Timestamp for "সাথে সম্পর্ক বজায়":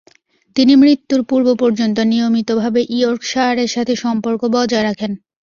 3.75-4.85